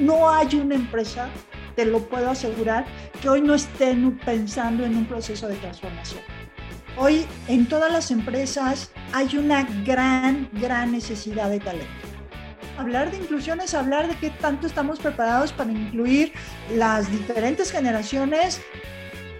[0.00, 1.28] no hay una empresa,
[1.74, 2.86] te lo puedo asegurar,
[3.20, 6.22] que hoy no estén pensando en un proceso de transformación.
[6.98, 11.86] Hoy en todas las empresas hay una gran, gran necesidad de talento.
[12.78, 16.32] Hablar de inclusión es hablar de qué tanto estamos preparados para incluir
[16.74, 18.60] las diferentes generaciones.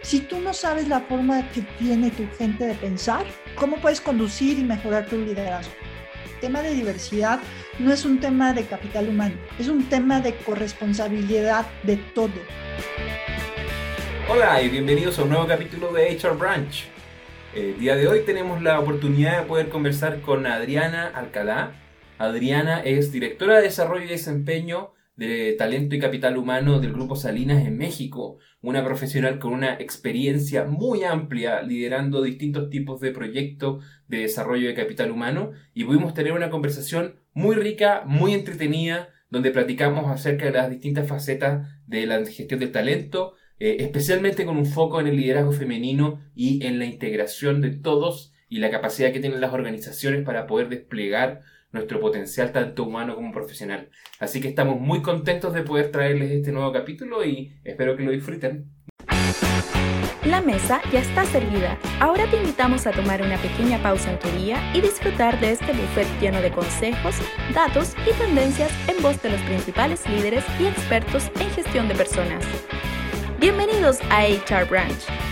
[0.03, 3.25] Si tú no sabes la forma que tiene tu gente de pensar,
[3.57, 5.73] ¿cómo puedes conducir y mejorar tu liderazgo?
[6.41, 7.41] Tema de diversidad
[7.79, 12.35] no es un tema de capital humano, es un tema de corresponsabilidad de todo.
[14.29, 16.85] Hola y bienvenidos a un nuevo capítulo de HR Branch.
[17.55, 21.73] El día de hoy tenemos la oportunidad de poder conversar con Adriana Alcalá.
[22.19, 27.67] Adriana es directora de Desarrollo y Desempeño de Talento y Capital Humano del Grupo Salinas
[27.67, 34.19] en México, una profesional con una experiencia muy amplia liderando distintos tipos de proyectos de
[34.19, 35.53] desarrollo de capital humano.
[35.73, 41.09] Y pudimos tener una conversación muy rica, muy entretenida, donde platicamos acerca de las distintas
[41.09, 46.21] facetas de la gestión del talento, eh, especialmente con un foco en el liderazgo femenino
[46.35, 50.69] y en la integración de todos y la capacidad que tienen las organizaciones para poder
[50.69, 53.91] desplegar nuestro potencial tanto humano como profesional.
[54.19, 58.11] Así que estamos muy contentos de poder traerles este nuevo capítulo y espero que lo
[58.13, 58.71] disfruten.
[60.25, 61.79] La mesa ya está servida.
[62.01, 65.73] Ahora te invitamos a tomar una pequeña pausa en tu día y disfrutar de este
[65.73, 67.15] buffet lleno de consejos,
[67.55, 72.45] datos y tendencias en voz de los principales líderes y expertos en gestión de personas.
[73.39, 75.26] Bienvenidos a HR Branch.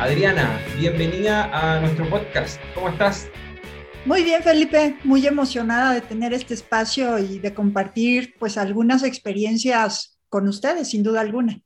[0.00, 2.58] Adriana, bienvenida a nuestro podcast.
[2.74, 3.30] ¿Cómo estás?
[4.06, 10.18] Muy bien, Felipe, muy emocionada de tener este espacio y de compartir pues algunas experiencias
[10.30, 11.60] con ustedes, sin duda alguna.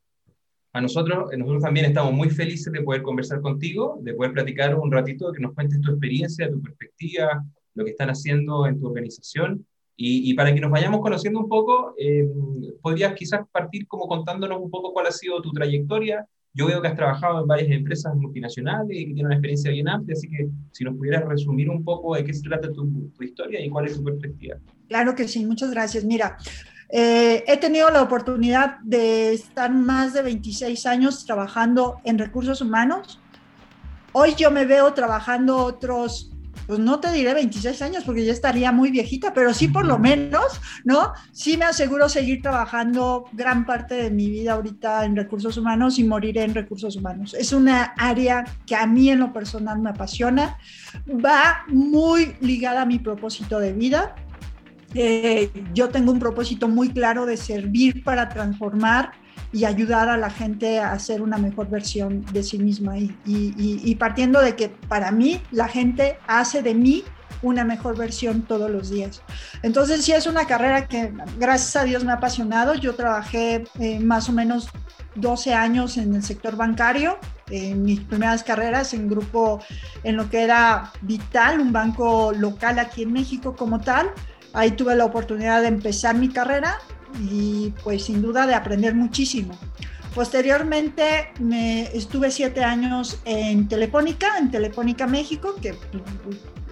[0.72, 4.90] A nosotros, nosotros también estamos muy felices de poder conversar contigo, de poder platicar un
[4.90, 9.64] ratito, que nos cuentes tu experiencia, tu perspectiva, lo que están haciendo en tu organización
[9.96, 12.28] y, para que nos vayamos conociendo un poco, eh,
[12.82, 16.26] podrías quizás partir como contándonos un poco cuál ha sido tu trayectoria.
[16.54, 19.88] Yo veo que has trabajado en varias empresas multinacionales y que tienes una experiencia bien
[19.88, 23.24] amplia, así que si nos pudieras resumir un poco de qué se trata tu, tu
[23.24, 24.56] historia y cuál es tu perspectiva.
[24.88, 26.04] Claro que sí, muchas gracias.
[26.04, 26.38] Mira,
[26.90, 33.20] eh, he tenido la oportunidad de estar más de 26 años trabajando en recursos humanos.
[34.12, 36.33] Hoy yo me veo trabajando otros
[36.66, 39.98] pues no te diré 26 años porque ya estaría muy viejita, pero sí por lo
[39.98, 41.12] menos, ¿no?
[41.32, 46.04] Sí me aseguro seguir trabajando gran parte de mi vida ahorita en recursos humanos y
[46.04, 47.34] moriré en recursos humanos.
[47.34, 50.58] Es una área que a mí en lo personal me apasiona,
[51.08, 54.14] va muy ligada a mi propósito de vida.
[54.94, 59.23] Eh, yo tengo un propósito muy claro de servir para transformar
[59.54, 62.98] y ayudar a la gente a hacer una mejor versión de sí misma.
[62.98, 67.04] Y, y, partiendo de que para mí la gente hace de mí
[67.40, 69.22] una mejor versión todos los días.
[69.62, 72.74] Entonces sí es una carrera que gracias a Dios me ha apasionado.
[72.74, 74.70] Yo trabajé eh, más o menos
[75.14, 77.16] 12 años en el sector bancario,
[77.48, 79.60] en mis primeras carreras en grupo,
[80.02, 84.10] en lo que era Vital, un banco local aquí en México como tal.
[84.52, 86.80] Ahí tuve la oportunidad de empezar mi carrera
[87.20, 89.58] y pues sin duda de aprender muchísimo.
[90.14, 95.74] Posteriormente me estuve siete años en Telefónica, en Telefónica México, que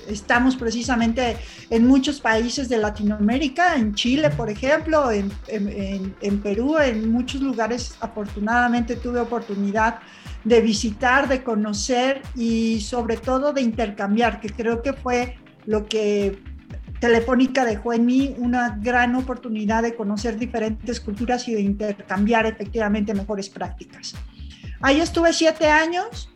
[0.08, 1.36] estamos precisamente
[1.68, 7.96] en muchos países de Latinoamérica, en Chile, por ejemplo, en, en, Perú, en muchos lugares.
[8.00, 9.98] Afortunadamente tuve oportunidad
[10.44, 15.36] de visitar, de conocer y sobre todo de intercambiar, que creo que fue
[15.66, 16.38] lo que
[17.02, 23.12] Telefónica dejó en mí una gran oportunidad de conocer diferentes culturas y de intercambiar efectivamente
[23.12, 24.14] mejores prácticas.
[24.80, 26.30] Ahí estuve siete años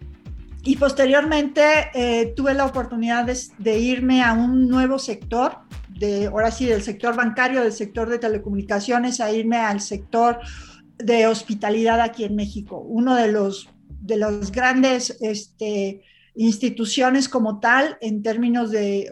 [0.65, 1.63] y posteriormente
[1.95, 3.29] eh, tuve la oportunidad
[3.59, 8.19] de, irme a un nuevo sector, de, ahora sí del sector bancario, del sector de
[8.19, 10.41] telecomunicaciones, a irme al sector
[10.99, 12.81] de hospitalidad aquí en México.
[12.81, 15.17] Uno de los, de los grandes...
[15.21, 16.03] Este,
[16.37, 19.11] instituciones como tal en términos de,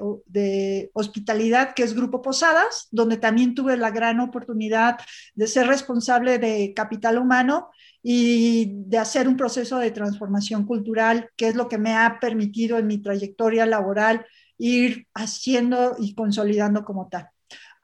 [0.92, 4.98] hospitalidad, que es Grupo Posadas, donde también tuve la gran oportunidad
[5.34, 7.70] de ser responsable de capital humano
[8.02, 12.76] y de hacer un proceso de transformación cultural, que es lo que me ha permitido
[12.78, 14.26] en mi trayectoria laboral
[14.58, 17.30] ir haciendo y consolidando como tal.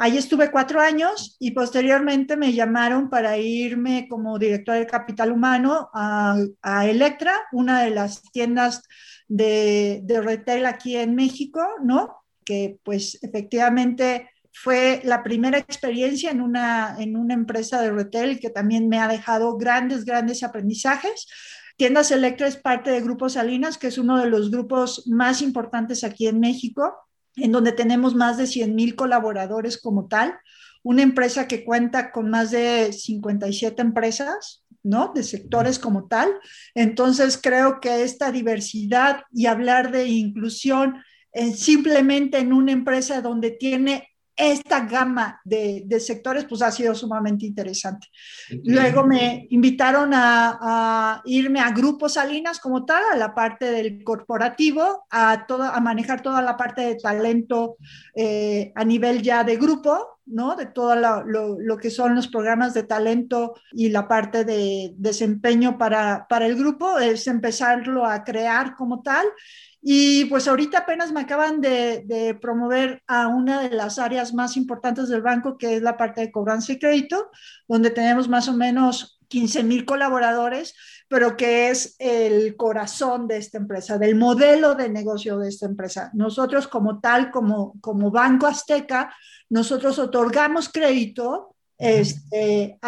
[0.03, 5.91] Ahí estuve cuatro años y posteriormente me llamaron para irme como director de capital humano
[5.93, 8.83] a, a Electra, una de las tiendas
[9.31, 12.17] de, retail aquí en México, ¿no?
[12.45, 18.51] Que pues efectivamente fue la primera experiencia en una, en una empresa de retail que
[18.51, 21.29] también me ha dejado grandes, grandes aprendizajes.
[21.77, 26.05] Tiendas Electra es parte de Grupo Salinas, que es uno de los grupos más importantes
[26.05, 26.93] aquí en México.
[27.37, 30.37] en donde tenemos más de 100 mil colaboradores como tal,
[30.83, 35.13] una empresa que cuenta con más de 57 empresas, ¿no?
[35.15, 36.31] De sectores como tal.
[36.75, 41.03] Entonces, creo que esta diversidad y hablar de inclusión
[41.55, 44.11] simplemente en una empresa donde tiene
[44.41, 48.09] esta gama de, sectores, pues ha sido sumamente interesante.
[48.65, 55.05] Luego me invitaron a, irme a Grupos Salinas como tal, a la parte del corporativo,
[55.11, 57.77] a, a manejar toda la parte de talento
[58.15, 60.57] eh, a nivel ya de grupo, ¿no?
[60.57, 66.27] De todo lo, que son los programas de talento y la parte de desempeño para,
[66.29, 69.27] para el grupo, es empezarlo a crear como tal
[69.83, 75.09] y pues ahorita apenas me acaban de, promover a una de las áreas más importantes
[75.09, 77.31] del banco, que es la parte de cobranza y crédito,
[77.67, 80.75] donde tenemos más o menos 15 mil colaboradores,
[81.11, 86.13] pero que es el corazón de esta empresa, del modelo de negocio de esta empresa.
[86.15, 89.13] Nosotros como tal, como, como Banco Azteca,
[89.49, 92.79] nosotros otorgamos crédito este,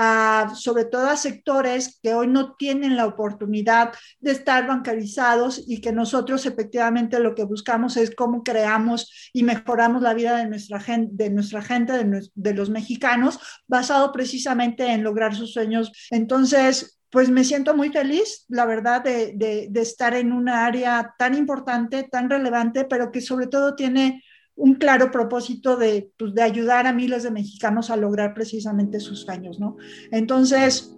[0.55, 5.93] sobre todo a sectores que hoy no tienen la oportunidad de estar bancarizados y que
[5.93, 11.25] nosotros efectivamente lo que buscamos es cómo creamos y mejoramos la vida de nuestra gente,
[11.25, 11.93] de, nuestra gente,
[12.35, 15.91] de, los mexicanos, basado precisamente en lograr sus sueños.
[16.11, 22.09] Entonces, pues me siento muy feliz, la verdad, de, estar en una área tan importante,
[22.11, 24.25] tan relevante, pero que sobre todo tiene
[24.57, 29.61] un claro propósito de, pues, ayudar a miles de mexicanos a lograr precisamente sus sueños,
[29.61, 29.77] ¿no?
[30.11, 30.97] Entonces,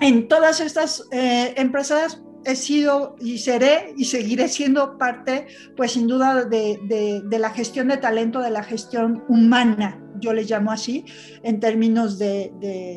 [0.00, 5.46] en todas estas eh, empresas he sido y seré y seguiré siendo parte,
[5.76, 6.80] pues sin duda, de,
[7.24, 11.04] de, la gestión de talento, de la gestión humana, yo le llamo así,
[11.44, 12.50] en términos de,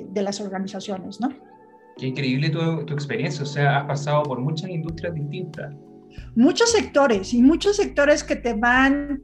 [0.10, 1.47] de las organizaciones, ¿no?
[1.98, 5.74] Qué increíble tu, tu experiencia, o sea, has pasado por muchas industrias distintas.
[6.36, 9.22] Muchos sectores y muchos sectores que te van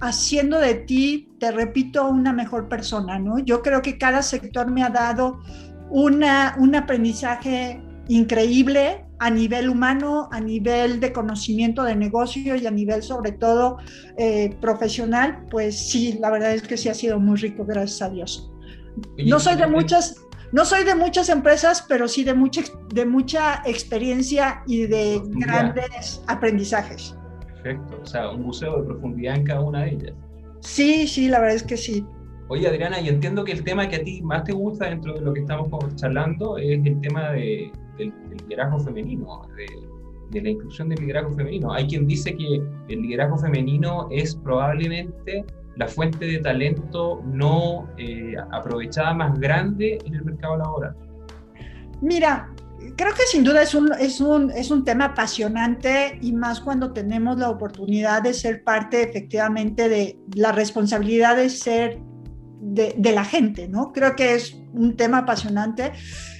[0.00, 3.38] haciendo de ti, te repito, una mejor persona, ¿no?
[3.38, 5.40] Yo creo que cada sector me ha dado
[5.90, 12.70] una, un aprendizaje increíble a nivel humano, a nivel de conocimiento de negocio y a
[12.70, 13.78] nivel sobre todo
[14.18, 18.10] eh, profesional, pues sí, la verdad es que sí ha sido muy rico, gracias a
[18.10, 18.50] Dios.
[19.26, 22.62] No soy de muchas, no soy de muchas empresas, pero sí de mucha,
[22.92, 27.16] de mucha experiencia y de grandes aprendizajes.
[27.46, 30.12] Perfecto, o sea, un buceo de profundidad en cada una de ellas.
[30.60, 32.06] Sí, sí, la verdad es que sí.
[32.48, 35.20] Oye, Adriana, y entiendo que el tema que a ti más te gusta dentro de
[35.22, 38.12] lo que estamos charlando es el tema de, del,
[38.42, 39.42] liderazgo femenino,
[40.30, 41.72] de, la inclusión del liderazgo femenino.
[41.72, 45.44] Hay quien dice que el liderazgo femenino es probablemente
[45.76, 50.96] la fuente de talento no eh, aprovechada más grande en el mercado laboral.
[52.00, 52.50] Mira,
[52.96, 56.92] creo que sin duda es un, es, un, es un tema apasionante y más cuando
[56.92, 61.98] tenemos la oportunidad de ser parte efectivamente de la responsabilidad de ser
[62.60, 63.92] de, de la gente, ¿no?
[63.92, 65.92] Creo que es un tema apasionante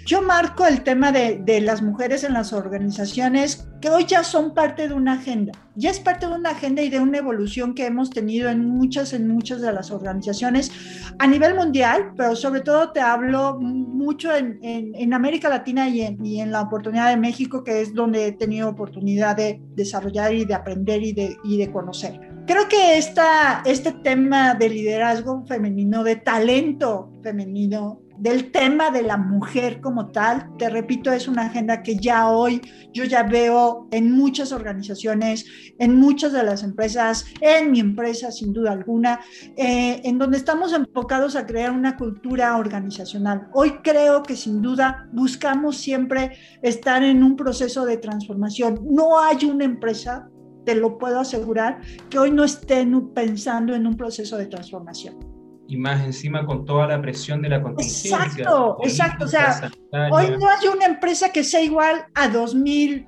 [0.07, 4.89] yo marco el tema de, las mujeres en las organizaciones que hoy ya son parte
[4.89, 8.11] de una agenda, ya es parte de una agenda y de una evolución que hemos
[8.11, 10.71] tenido en muchas, en muchas de las organizaciones
[11.19, 16.41] a nivel mundial, pero sobre todo te hablo mucho en, América Latina y en, y
[16.41, 20.55] en, la oportunidad de México, que es donde he tenido oportunidad de desarrollar y de
[20.55, 22.21] aprender y de, y de conocer.
[22.47, 29.17] Creo que esta, este tema de liderazgo femenino, de talento femenino, del tema de la
[29.17, 30.57] mujer como tal.
[30.59, 32.61] Te repito, es una agenda que ya hoy
[32.93, 35.47] yo ya veo en muchas organizaciones,
[35.79, 39.21] en muchas de las empresas, en mi empresa sin duda alguna,
[39.57, 43.49] eh, en donde estamos enfocados a crear una cultura organizacional.
[43.53, 48.81] Hoy creo que sin duda buscamos siempre estar en un proceso de transformación.
[48.85, 50.29] No hay una empresa
[50.65, 55.34] te lo puedo asegurar, que hoy no estén pensando en un proceso de transformación
[55.67, 58.17] y más encima con toda la presión de la contingencia.
[58.17, 59.25] Exacto, exacto.
[59.25, 59.71] O sea,
[60.11, 63.07] hoy no hay una empresa que sea igual a 2000,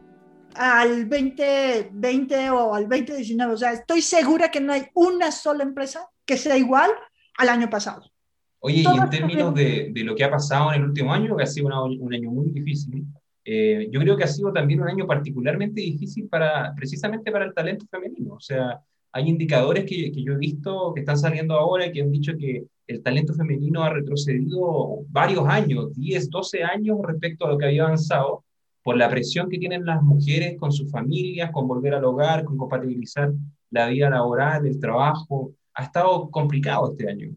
[0.54, 3.52] al 2020 o al 2019.
[3.52, 6.90] O sea, estoy segura que no hay una sola empresa que sea igual
[7.38, 8.02] al año pasado.
[8.60, 11.44] Oye, y en términos de, de, lo que ha pasado en el último año, que
[11.44, 13.04] ha sido un año muy difícil,
[13.48, 17.54] eh, yo creo que ha sido también un año particularmente difícil para, precisamente para el
[17.54, 18.34] talento femenino.
[18.34, 18.80] O sea,
[19.12, 22.66] hay indicadores que, que, yo he visto que están saliendo ahora que han dicho que
[22.86, 27.84] el talento femenino ha retrocedido varios años, 10, 12 años respecto a lo que había
[27.84, 28.44] avanzado,
[28.82, 32.56] por la presión que tienen las mujeres con sus familias, con volver al hogar, con
[32.56, 33.32] compatibilizar
[33.70, 35.52] la vida laboral, el trabajo.
[35.75, 37.34] Ha estado complicado este año.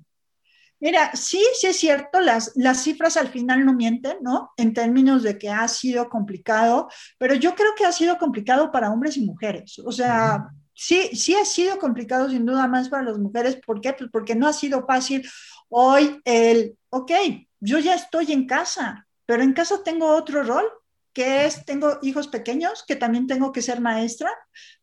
[0.79, 4.51] Mira, sí, sí es cierto, las, las cifras al final no mienten, ¿no?
[4.55, 8.91] En términos de que ha sido complicado, pero yo creo que ha sido complicado para
[8.91, 9.79] hombres y mujeres.
[9.79, 13.57] O sea, sí, sí ha sido complicado sin duda más para las mujeres.
[13.65, 13.91] ¿Por qué?
[13.91, 15.29] Pues porque no ha sido fácil
[15.67, 17.11] hoy el, ok,
[17.59, 20.65] yo ya estoy en casa, pero en casa tengo otro rol,
[21.11, 24.31] que es, tengo hijos pequeños, que también tengo que ser maestra,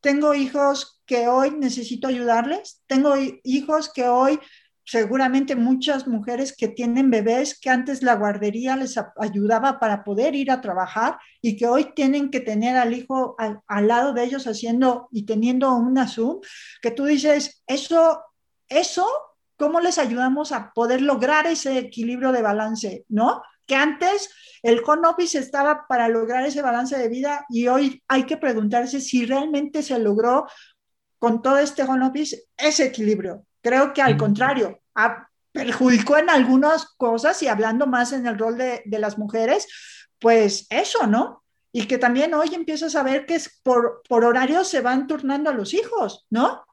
[0.00, 4.38] tengo hijos que hoy necesito ayudarles, tengo hijos que hoy
[4.87, 10.50] seguramente muchas mujeres que tienen bebés que antes la guardería les ayudaba para poder ir
[10.50, 15.09] a trabajar y que hoy tienen que tener al hijo al, lado de ellos haciendo
[15.11, 16.40] y teniendo una Zoom,
[16.81, 18.23] que tú dices, eso,
[18.69, 19.07] eso,
[19.59, 23.05] ¿cómo les ayudamos a poder lograr ese equilibrio de balance?
[23.09, 23.43] ¿No?
[23.66, 24.31] Que antes
[24.62, 29.00] el home office estaba para lograr ese balance de vida y hoy hay que preguntarse
[29.00, 30.47] si realmente se logró
[31.19, 33.46] con todo este home office ese equilibrio.
[33.63, 34.81] Creo que al contrario,
[35.53, 39.67] perjudicó en algunas cosas y hablando más en el rol de, de, las mujeres,
[40.19, 41.43] pues eso, ¿no?
[41.73, 45.51] Y que también hoy empiezas a ver que es por, por horario se van turnando
[45.51, 46.65] a los hijos, ¿no?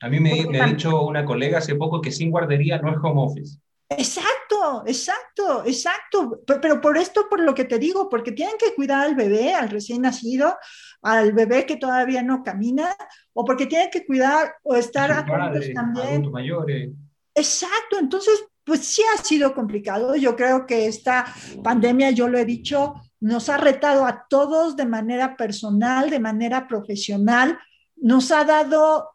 [0.00, 2.96] A mí me, me ha dicho una colega hace poco que sin guardería no es
[3.02, 3.58] home office.
[3.98, 6.40] Exacto, exacto, exacto.
[6.60, 9.70] Pero por esto, por lo que te digo, porque tienen que cuidar al bebé, al
[9.70, 10.56] recién nacido,
[11.02, 12.94] al bebé que todavía no camina,
[13.32, 16.30] o porque tienen que cuidar o estar atentos también.
[16.30, 16.90] Mayores.
[17.34, 20.14] Exacto, entonces, pues sí ha sido complicado.
[20.16, 21.24] Yo creo que esta
[21.62, 26.66] pandemia, yo lo he dicho, nos ha retado a todos de manera personal, de manera
[26.66, 27.58] profesional,
[27.96, 29.10] nos ha dado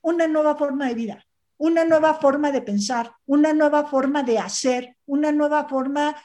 [0.00, 1.23] una nueva forma de vida,
[1.58, 6.16] una nueva forma de pensar, una nueva forma de hacer, una nueva forma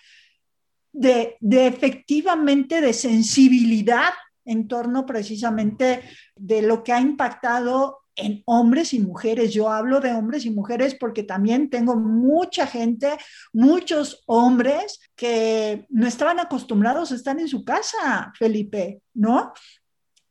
[0.92, 4.10] de, de efectivamente de sensibilidad
[4.46, 6.02] en torno precisamente
[6.36, 9.54] de lo que ha impactado en hombres y mujeres.
[9.54, 13.18] Yo hablo de hombres y mujeres porque también tengo mucha gente,
[13.54, 19.54] muchos hombres que no estaban acostumbrados a estar en su casa, Felipe, ¿no?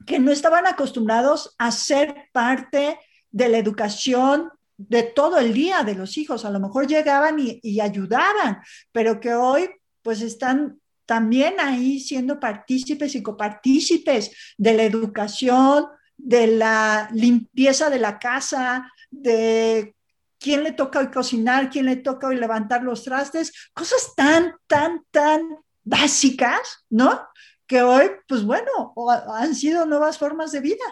[0.07, 2.99] Que no estaban acostumbrados a ser parte
[3.31, 6.44] de la educación de todo el día de los hijos.
[6.44, 9.68] A lo mejor llegaban y, ayudaban, pero que hoy
[10.02, 17.99] pues están también ahí siendo partícipes y copartícipes de la educación, de la limpieza de
[17.99, 19.94] la casa, de
[20.38, 25.04] quién le toca hoy cocinar, quién le toca hoy levantar los trastes, cosas tan, tan,
[25.11, 27.26] tan básicas, ¿no?
[27.66, 28.94] Que hoy, pues bueno,
[29.35, 30.85] han sido nuevas formas de vida.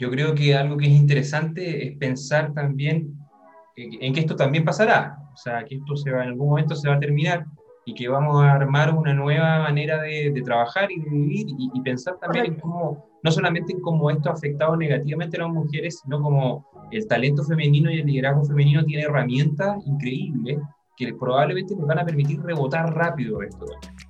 [0.00, 3.18] Yo creo que algo que es interesante es pensar también
[3.76, 6.88] en que esto también pasará, o sea, que esto se va, en algún momento se
[6.88, 7.44] va a terminar,
[7.84, 11.70] y que vamos a armar una nueva manera de, de trabajar y de vivir y,
[11.74, 15.52] y pensar también en cómo, no solamente en cómo esto ha afectado negativamente a las
[15.52, 20.58] mujeres, sino como el talento femenino y el liderazgo femenino tiene herramientas increíbles
[21.06, 23.64] que probablemente les van a permitir rebotar rápido esto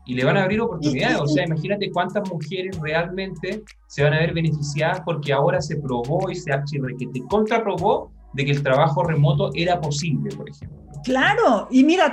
[0.07, 1.21] y le van a abrir oportunidades.
[1.21, 6.31] O sea, imagínate cuántas mujeres realmente se van a ver beneficiadas porque ahora se probó
[6.31, 6.51] y se
[6.99, 10.79] que te contraprobó de que el trabajo remoto era posible, por ejemplo.
[11.03, 12.13] Claro, y mira,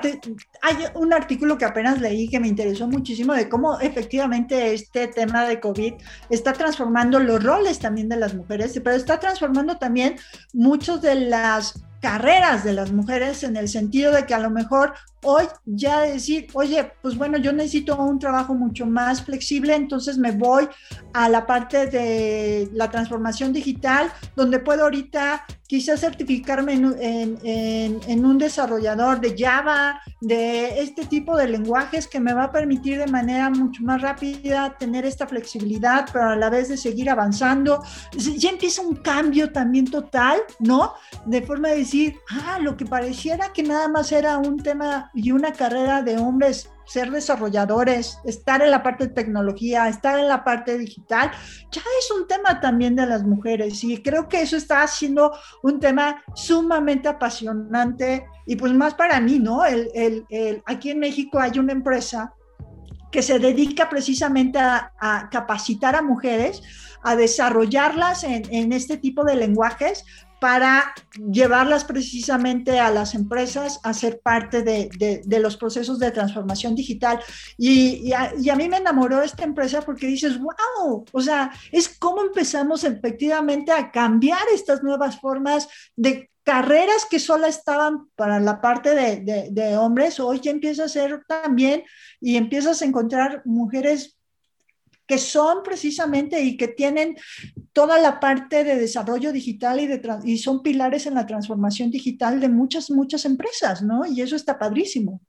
[0.62, 5.46] hay un artículo que apenas leí que me interesó muchísimo de cómo efectivamente este tema
[5.46, 5.94] de COVID
[6.30, 10.16] está transformando los roles también de las mujeres, pero está transformando también
[10.54, 14.94] muchos de las carreras de las mujeres en el sentido de que a lo mejor
[15.24, 20.32] hoy ya decir, oye, pues bueno, yo necesito un trabajo mucho más flexible, entonces me
[20.32, 20.68] voy
[21.14, 26.96] a la parte de la transformación digital, donde puedo ahorita quizás certificarme en,
[27.44, 32.52] en, en, un desarrollador de Java, de este tipo de lenguajes que me va a
[32.52, 37.10] permitir de manera mucho más rápida tener esta flexibilidad, pero a la vez de seguir
[37.10, 37.84] avanzando.
[38.14, 40.94] Ya empieza un cambio también total, ¿no?
[41.26, 45.32] De forma de decir, ah, lo que pareciera que nada más era un tema y
[45.32, 50.44] una carrera de hombres, ser desarrolladores, estar en la parte de tecnología, estar en la
[50.44, 51.32] parte digital,
[51.72, 55.32] ya es un tema también de las mujeres y creo que eso está siendo
[55.64, 59.66] un tema sumamente apasionante y pues más para mí, ¿no?
[59.66, 62.34] El, el, el, aquí en México hay una empresa
[63.12, 66.62] que se dedica precisamente a, a capacitar a mujeres,
[67.04, 70.04] a desarrollarlas en, en, este tipo de lenguajes
[70.40, 70.94] para
[71.32, 74.90] llevarlas precisamente a las empresas a ser parte de,
[75.26, 77.20] de, los procesos de transformación digital.
[77.58, 81.52] Y, y, a, y, a, mí me enamoró esta empresa porque dices, wow, o sea,
[81.72, 88.40] es cómo empezamos efectivamente a cambiar estas nuevas formas de carreras que solo estaban para
[88.40, 91.84] la parte de, de, de hombres, hoy ya empieza a ser también
[92.22, 94.18] y empiezas a encontrar mujeres
[95.08, 97.16] que son precisamente y que tienen
[97.78, 102.40] toda la parte de desarrollo digital y, de, y son pilares en la transformación digital
[102.40, 104.04] de muchas, muchas empresas, ¿no?
[104.04, 105.22] Y eso está padrísimo.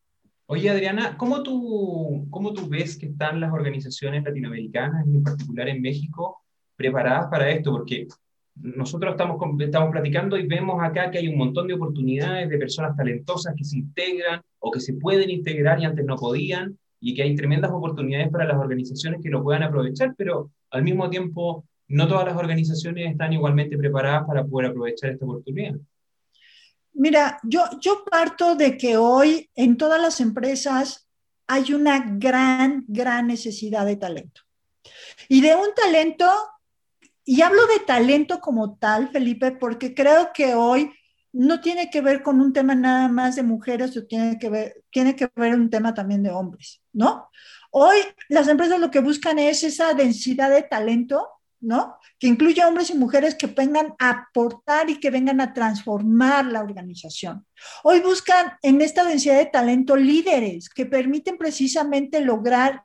[0.47, 5.83] Oye, Adriana, ¿cómo tú, ¿cómo tú ves que están las organizaciones latinoamericanas, en particular en
[5.83, 6.43] México,
[6.75, 7.71] preparadas para esto?
[7.71, 8.09] Porque
[8.55, 12.97] nosotros estamos, estamos platicando y vemos acá que hay un montón de oportunidades de personas
[12.97, 17.25] talentosas que se integran o que se pueden integrar y antes no podían, y que
[17.25, 22.07] hay tremendas oportunidades para las organizaciones que lo puedan aprovechar, pero al mismo tiempo no
[22.07, 25.75] todas las organizaciones están igualmente preparadas para poder aprovechar esta oportunidad.
[26.93, 31.09] Mira, yo, yo parto de que hoy en todas las empresas
[31.47, 34.43] hay una gran, gran necesidad de talento.
[35.29, 36.27] Y de un talento
[37.31, 40.91] y hablo de talento como tal, Felipe, porque creo que hoy
[41.31, 44.83] no tiene que ver con un tema nada más de mujeres, o tiene que ver,
[44.91, 47.29] tiene que ver un tema también de hombres, ¿no?
[47.71, 47.99] Hoy
[48.31, 51.29] las empresas lo que buscan es esa densidad de talento,
[51.61, 51.97] ¿no?
[52.19, 56.61] Que incluya hombres y mujeres que vengan a aportar y que vengan a transformar la
[56.61, 57.47] organización.
[57.83, 62.85] Hoy buscan en esta densidad de talento líderes que permiten precisamente lograr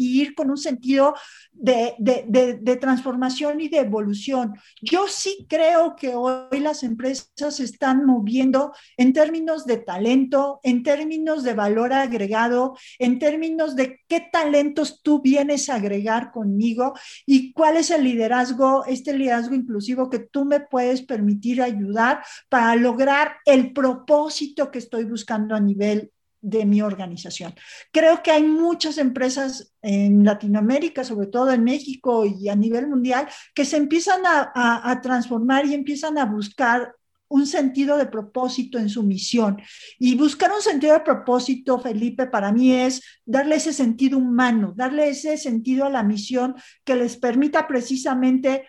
[0.00, 1.14] y ir con un sentido
[1.52, 4.54] de, de, transformación y de evolución.
[4.80, 10.82] Yo sí creo que hoy las empresas se están moviendo en términos de talento, en
[10.82, 16.94] términos de valor agregado, en términos de qué talentos tú vienes a agregar conmigo
[17.26, 22.74] y cuál es el liderazgo, este liderazgo inclusivo que tú me puedes permitir ayudar para
[22.74, 27.54] lograr el propósito que estoy buscando a nivel de mi organización.
[27.92, 33.28] Creo que hay muchas empresas en Latinoamérica, sobre todo en México y a nivel mundial,
[33.54, 36.94] que se empiezan a, transformar y empiezan a buscar
[37.28, 39.60] un sentido de propósito en su misión.
[39.98, 45.10] Y buscar un sentido de propósito, Felipe, para mí es darle ese sentido humano, darle
[45.10, 48.66] ese sentido a la misión que les permita precisamente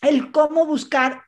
[0.00, 1.22] el cómo buscar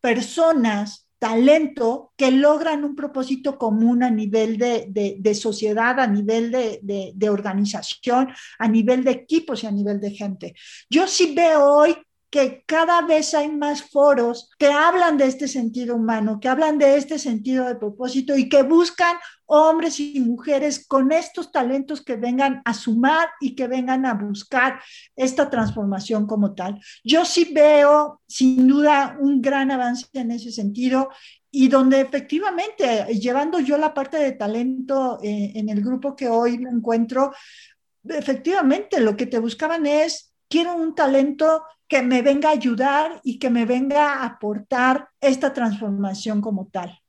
[0.00, 8.30] personas talento que logran un propósito común a nivel de, sociedad, a nivel de, organización,
[8.58, 10.54] a nivel de equipos y a nivel de gente.
[10.88, 11.94] Yo sí veo hoy
[12.30, 16.96] que cada vez hay más foros que hablan de este sentido humano, que hablan de
[16.96, 19.16] este sentido de propósito y que buscan
[19.52, 24.80] hombres y mujeres con estos talentos que vengan a sumar y que vengan a buscar
[25.16, 26.80] esta transformación como tal.
[27.02, 31.08] Yo sí veo sin duda un gran avance en ese sentido
[31.50, 36.58] y donde efectivamente, llevando yo la parte de talento eh, en el grupo que hoy
[36.58, 37.32] me encuentro,
[38.04, 43.40] efectivamente lo que te buscaban es, quiero un talento que me venga a ayudar y
[43.40, 46.99] que me venga a aportar esta transformación como tal.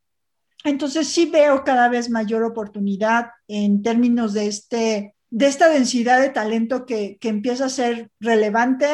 [0.64, 6.30] Entonces sí veo cada vez mayor oportunidad en términos de, este, de esta densidad de
[6.30, 8.88] talento que, que empieza a ser relevante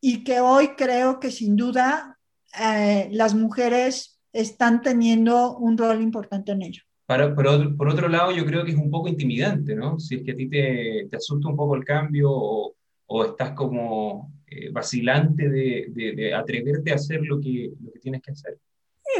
[0.00, 2.18] y que hoy creo que sin duda
[2.60, 6.82] eh, las mujeres están teniendo un rol importante en ello.
[7.06, 9.98] Para, por, otro, por, otro, lado, yo creo que es un poco intimidante, ¿no?
[9.98, 12.74] Si es que a ti te, te asusta un poco el cambio o,
[13.06, 18.32] o estás como eh, vacilante de, atreverte a hacer lo que, lo que tienes que
[18.32, 18.58] hacer.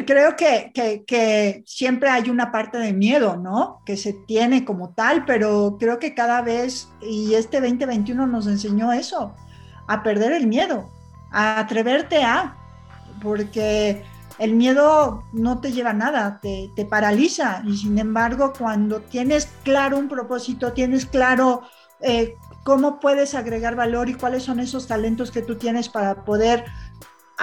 [0.06, 3.82] Creo que, siempre hay una parte de miedo, ¿no?
[3.84, 8.92] Que se tiene como tal, pero creo que cada vez, y este 2021 nos enseñó
[8.92, 9.34] eso,
[9.86, 10.88] a perder el miedo,
[11.30, 12.56] a atreverte a,
[13.22, 14.02] porque
[14.38, 19.46] el miedo no te lleva a nada, te, te paraliza, y sin embargo, cuando tienes
[19.62, 21.62] claro un propósito, tienes claro
[22.00, 26.64] eh, cómo puedes agregar valor y cuáles son esos talentos que tú tienes para poder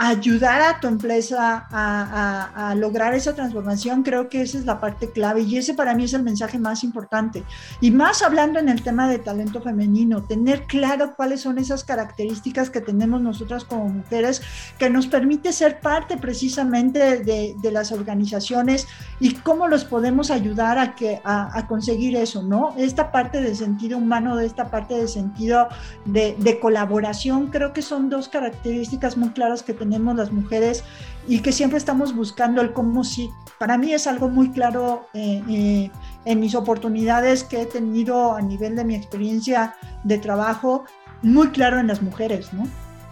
[0.02, 5.42] ayudar a tu empresa a, lograr esa transformación, creo que esa es la parte clave
[5.42, 7.44] y ese para mí es el mensaje más importante.
[7.82, 12.70] Y más hablando en el tema de talento femenino, tener claro cuáles son esas características
[12.70, 14.42] que tenemos nosotras como mujeres
[14.78, 18.88] que nos permite ser parte precisamente de, las organizaciones
[19.20, 22.74] y cómo los podemos ayudar a, que, a, conseguir eso, ¿no?
[22.78, 25.68] Esta parte de sentido humano, de esta parte de sentido
[26.06, 30.84] de, de colaboración, creo que son dos características muy claras que tenemos las mujeres
[31.28, 33.30] y que siempre estamos buscando el cómo sí.
[33.60, 35.92] Para mí es algo muy claro eh, eh,
[36.26, 40.86] en mis oportunidades que he tenido a nivel de mi experiencia de trabajo,
[41.22, 42.64] muy claro en las mujeres, ¿no?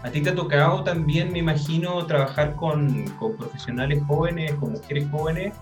[0.02, 5.08] A ti te ha tocado también, me imagino, trabajar con, con profesionales jóvenes, con mujeres
[5.10, 5.54] jóvenes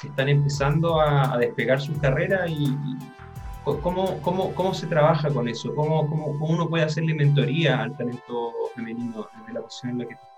[0.00, 2.76] que están empezando a, despegar su carrera y,
[3.64, 5.72] ¿Cómo, cómo, ¿Cómo, se trabaja con eso?
[5.76, 10.06] ¿Cómo, ¿Cómo, cómo, uno puede hacerle mentoría al talento femenino desde la posición en la
[10.06, 10.31] que estás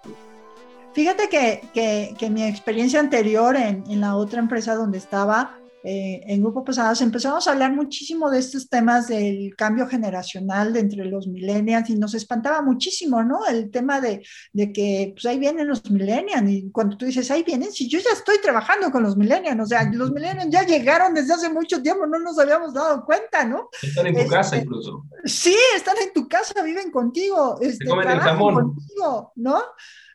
[0.93, 6.40] Fíjate que, que, mi experiencia anterior en, en, la otra empresa donde estaba, eh, en
[6.40, 11.27] Grupo Pesadas, empezamos a hablar muchísimo de estos temas del cambio generacional de entre los
[11.27, 13.44] millennials y nos espantaba muchísimo, ¿no?
[13.44, 17.42] El tema de, de que pues ahí vienen los millennials y cuando tú dices, ahí
[17.42, 21.12] vienen, si yo ya estoy trabajando con los millennials, o sea, los millennials ya llegaron
[21.12, 23.68] desde hace mucho tiempo, no nos habíamos dado cuenta, ¿no?
[23.83, 25.05] Están en tu casa este, incluso.
[25.27, 28.55] Sí, están en tu casa, viven contigo, este, comen el jamón.
[28.55, 29.62] contigo, ¿no?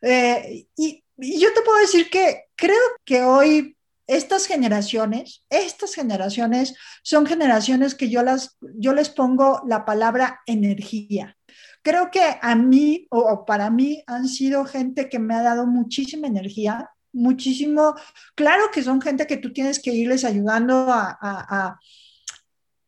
[0.02, 3.76] Eh, y, y yo te puedo decir que creo que hoy
[4.10, 11.38] estas generaciones, estas generaciones son generaciones que yo, las, yo les pongo la palabra energía.
[11.84, 16.26] Creo que a mí o, para mí han sido gente que me ha dado muchísima
[16.26, 17.94] energía, muchísimo.
[18.34, 21.80] Claro que son gente que tú tienes que irles ayudando a, a,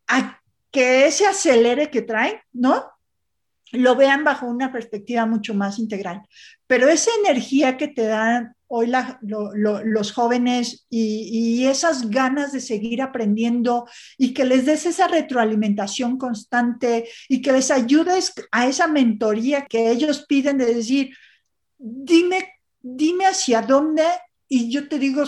[0.08, 2.84] a que ese acelere que traen, ¿no?
[3.74, 6.24] Lo vean bajo una perspectiva mucho más integral.
[6.66, 13.88] Pero esa energía que te dan hoy los jóvenes y, esas ganas de seguir aprendiendo
[14.18, 19.92] y que les des esa retroalimentación constante y que les ayudes a esa mentoría que
[19.92, 21.16] ellos piden de decir,
[21.78, 24.06] dime, dime hacia dónde
[24.48, 25.24] y yo te digo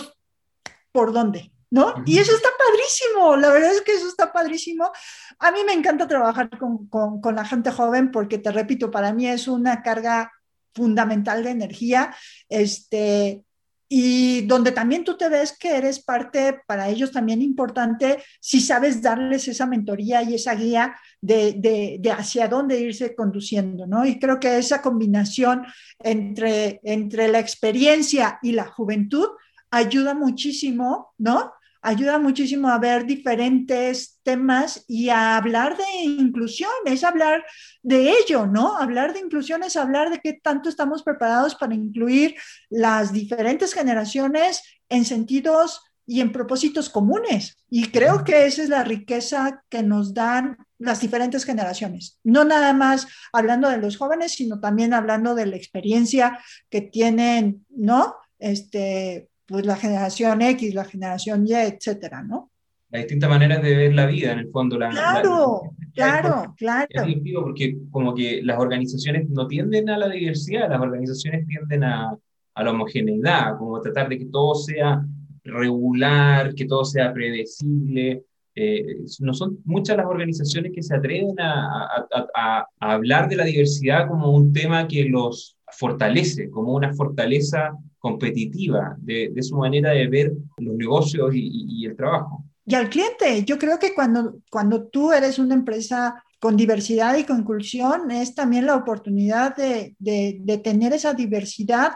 [0.90, 1.50] por dónde.
[1.70, 1.92] ¿No?
[2.06, 4.92] Y eso está padrísimo, la verdad es que eso está padrísimo.
[5.40, 9.12] A mí me encanta trabajar con, con, con la gente joven porque, te repito, para
[9.12, 10.30] mí es una carga
[10.74, 12.14] fundamental de energía,
[12.48, 13.44] este,
[13.88, 19.02] y donde también tú te ves que eres parte para ellos también importante si sabes
[19.02, 24.04] darles esa mentoría y esa guía de, de, hacia dónde irse conduciendo, ¿no?
[24.04, 25.64] Y creo que esa combinación
[26.00, 29.28] entre, entre la experiencia y la juventud
[29.70, 31.52] ayuda muchísimo, ¿no?
[31.84, 37.44] Ayuda muchísimo a ver diferentes temas y a hablar de inclusión, es hablar
[37.82, 38.78] de ello, ¿no?
[38.78, 42.36] Hablar de inclusión es hablar de qué tanto estamos preparados para incluir
[42.70, 47.58] las diferentes generaciones en sentidos y en propósitos comunes.
[47.68, 52.18] Y creo que esa es la riqueza que nos dan las diferentes generaciones.
[52.24, 56.38] No nada más hablando de los jóvenes, sino también hablando de la experiencia
[56.70, 58.16] que tienen, ¿no?
[58.38, 62.50] Este, pues la generación X, la generación Y, etcétera, ¿no?
[62.90, 64.78] Las distintas maneras de ver la vida, en el fondo.
[64.78, 65.62] La, claro,
[65.94, 66.86] claro, claro.
[66.90, 72.16] Es porque como que las organizaciones no tienden a la diversidad, las organizaciones tienden a,
[72.54, 75.04] a la homogeneidad, como tratar de que todo sea
[75.42, 78.24] regular, que todo sea predecible.
[78.54, 83.44] Eh, no son muchas las organizaciones que se atreven a, a, a, hablar de la
[83.44, 90.06] diversidad como un tema que los fortalece, como una fortaleza competitiva de, su manera de
[90.08, 92.44] ver los negocios y, el trabajo.
[92.66, 97.24] Y al cliente, yo creo que cuando, cuando tú eres una empresa con diversidad y
[97.24, 101.92] con inclusión, es también la oportunidad de, de, tener esa diversidad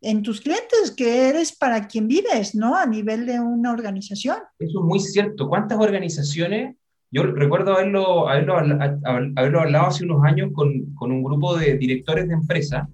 [0.00, 2.74] en tus clientes, que eres para quien vives, ¿no?
[2.74, 4.38] A nivel de una organización.
[4.58, 5.48] Eso es muy cierto.
[5.48, 6.74] ¿Cuántas organizaciones?
[7.12, 12.26] Yo recuerdo haberlo, haberlo, haberlo hablado hace unos años con, con un grupo de directores
[12.26, 12.88] de empresa.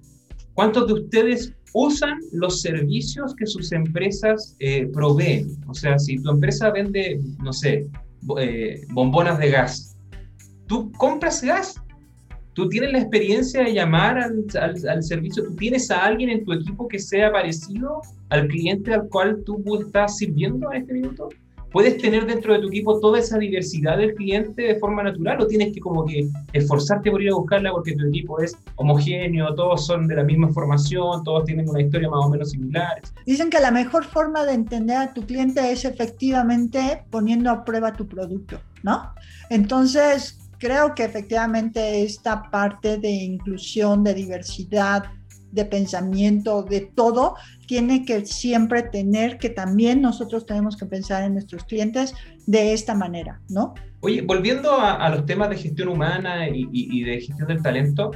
[0.59, 5.57] ¿Cuántos de ustedes usan los servicios que sus empresas eh, proveen.
[5.69, 7.87] O sea, si tu empresa vende, no sé,
[8.41, 9.97] eh, bombonas de gas,
[10.67, 11.81] tú compras gas,
[12.55, 14.45] tú tienes la experiencia de llamar al,
[14.89, 19.09] al, servicio, tú tienes a alguien en tu equipo que sea parecido al cliente al
[19.11, 21.29] cual tú estás sirviendo en este minuto
[21.73, 25.47] puedes tener dentro de tu equipo toda esa diversidad del cliente de forma natural o
[25.47, 29.87] tienes que como que esforzarte por ir a buscarla porque tu equipo es homogéneo, todos
[29.87, 33.03] son de la misma formación, todos tienen una historia más o menos similar.
[33.27, 37.93] Dicen que la mejor forma de entender a tu cliente es efectivamente poniendo a prueba
[37.93, 39.13] tu producto, ¿no?
[39.51, 45.05] Entonces, creo que efectivamente esta parte de inclusión, de diversidad,
[45.53, 47.35] de pensamiento, de todo,
[47.67, 52.15] tiene que siempre tener que también nosotros tenemos que pensar en nuestros clientes
[52.47, 53.75] de esta manera, ¿no?
[54.01, 58.13] Oye, volviendo a, los temas de gestión humana y, de gestión del talento,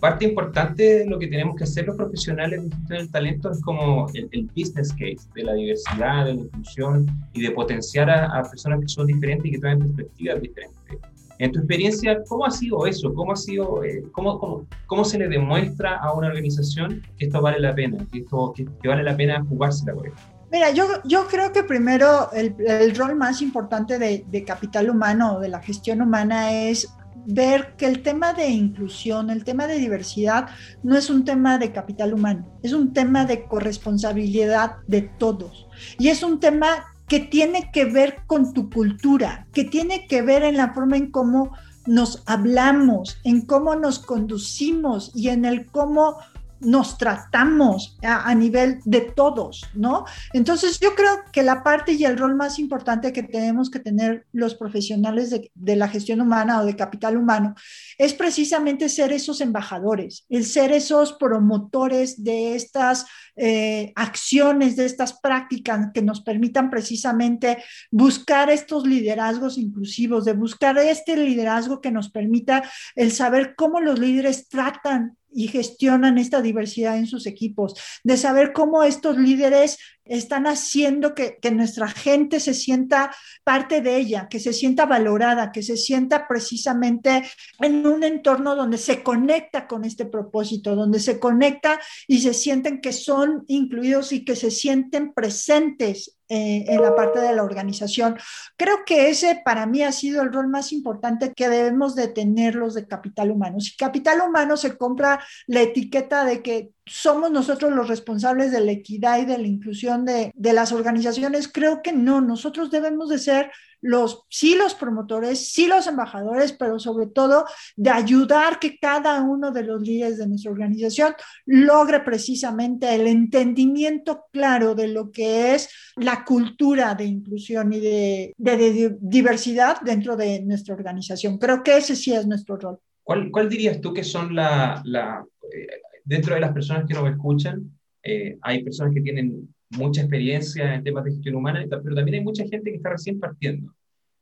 [0.00, 3.60] parte importante de lo que tenemos que hacer los profesionales de gestión del talento es
[3.60, 8.42] como el, business case de la diversidad, de la inclusión y de potenciar a, a
[8.42, 11.09] personas que son diferentes y que traen perspectivas diferentes.
[11.40, 13.14] En tu experiencia, ¿cómo ha sido eso?
[13.14, 17.40] ¿Cómo, ha sido, eh, cómo, cómo, cómo, se le demuestra a una organización que esto
[17.40, 20.20] vale la pena, que, esto, que, vale la pena jugársela por esto?
[20.52, 25.36] Mira, yo, yo creo que primero el, el rol más importante de, de capital humano
[25.36, 26.92] o de la gestión humana es
[27.24, 30.48] ver que el tema de inclusión, el tema de diversidad,
[30.82, 35.68] no es un tema de capital humano, es un tema de corresponsabilidad de todos.
[35.98, 40.44] Y es un tema que tiene que ver con tu cultura, que tiene que ver
[40.44, 41.50] en la forma en cómo
[41.84, 46.18] nos hablamos, en cómo nos conducimos y en el cómo
[46.60, 50.04] nos tratamos a, nivel de todos, ¿no?
[50.32, 54.26] Entonces yo creo que la parte y el rol más importante que tenemos que tener
[54.32, 57.54] los profesionales de, la gestión humana o de capital humano
[57.98, 65.14] es precisamente ser esos embajadores, el ser esos promotores de estas eh, acciones, de estas
[65.20, 72.10] prácticas que nos permitan precisamente buscar estos liderazgos inclusivos, de buscar este liderazgo que nos
[72.10, 72.62] permita
[72.94, 78.52] el saber cómo los líderes tratan y gestionan esta diversidad en sus equipos, de saber
[78.52, 79.78] cómo estos líderes
[80.10, 85.62] están haciendo que, nuestra gente se sienta parte de ella, que se sienta valorada, que
[85.62, 87.22] se sienta precisamente
[87.60, 92.80] en un entorno donde se conecta con este propósito, donde se conecta y se sienten
[92.80, 98.16] que son incluidos y que se sienten presentes eh, en la parte de la organización.
[98.56, 102.54] Creo que ese para mí ha sido el rol más importante que debemos de tener
[102.54, 103.58] los de capital humano.
[103.58, 108.72] Si capital humano se compra la etiqueta de que somos nosotros los responsables de la
[108.72, 113.18] equidad y de la inclusión de, de, las organizaciones, creo que no, nosotros debemos de
[113.18, 117.44] ser los, sí los promotores, sí los embajadores, pero sobre todo
[117.76, 121.14] de ayudar que cada uno de los líderes de nuestra organización
[121.46, 128.34] logre precisamente el entendimiento claro de lo que es la cultura de inclusión y de,
[128.36, 131.38] de, diversidad dentro de nuestra organización.
[131.38, 132.78] Creo que ese sí es nuestro rol.
[133.02, 137.08] ¿Cuál, cuál dirías tú que son la, la eh, dentro de las personas que nos
[137.08, 137.70] escuchan,
[138.02, 142.24] eh, hay personas que tienen mucha experiencia en temas de gestión humana, pero también hay
[142.24, 143.72] mucha gente que está recién partiendo,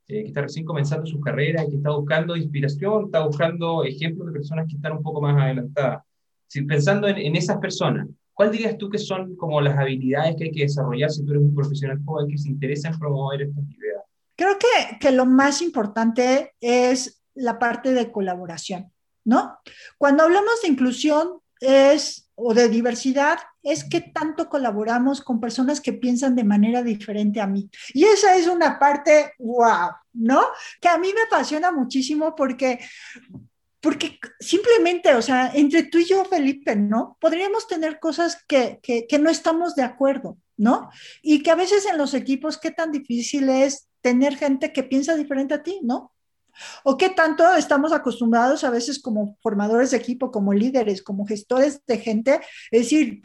[0.06, 4.26] eh, que está recién comenzando su carrera y que está buscando inspiración, está buscando ejemplos
[4.26, 6.02] de personas que están un poco más adelantadas.
[6.46, 10.50] Si, pensando en, esas personas, ¿cuál dirías tú que son como las habilidades que hay
[10.50, 14.02] que desarrollar si tú eres un profesional joven que se interesa en promover estas ideas?
[14.36, 18.92] Creo que, que lo más importante es la parte de colaboración,
[19.24, 19.56] ¿no?
[19.96, 25.92] Cuando hablamos de inclusión, es, o de diversidad, es que tanto colaboramos con personas que
[25.92, 27.68] piensan de manera diferente a mí.
[27.92, 30.42] Y esa es una parte, wow, ¿no?
[30.80, 32.78] Que a mí me apasiona muchísimo porque
[33.80, 37.16] porque simplemente, o sea, entre tú y yo, Felipe, ¿no?
[37.20, 40.90] Podríamos tener cosas que, que, que, no estamos de acuerdo, ¿no?
[41.22, 45.14] Y que a veces en los equipos, qué tan difícil es tener gente que piensa
[45.14, 46.12] diferente a ti, ¿no?
[46.84, 51.84] ¿O qué tanto estamos acostumbrados a veces como formadores de equipo, como líderes, como gestores
[51.86, 52.40] de gente?
[52.70, 53.22] Es decir,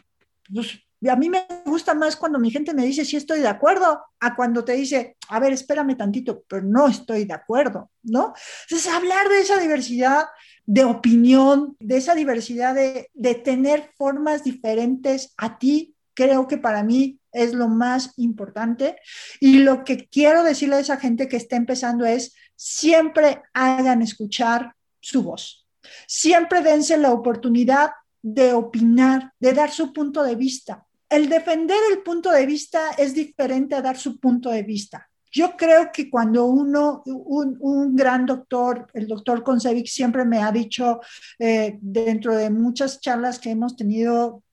[0.52, 4.00] pues, a mí me gusta más cuando mi gente me dice sí estoy de acuerdo,
[4.20, 8.32] a cuando te dice, a ver, espérame tantito, pero no estoy de acuerdo, ¿no?
[8.62, 10.26] Entonces, hablar de esa diversidad
[10.64, 16.82] de opinión, de esa diversidad de, de tener formas diferentes a ti, creo que para
[16.82, 18.96] mí es lo más importante.
[19.40, 24.74] Y lo que quiero decirle a esa gente que está empezando es, siempre hagan escuchar
[25.00, 25.66] su voz.
[26.06, 27.90] Siempre dense la oportunidad
[28.22, 30.86] de opinar, de dar su punto de vista.
[31.10, 35.08] El defender el punto de vista es diferente a dar su punto de vista.
[35.30, 41.00] Yo creo que cuando uno, un, gran doctor, el doctor Concevic siempre me ha dicho
[41.40, 44.43] eh, dentro de muchas charlas que hemos tenido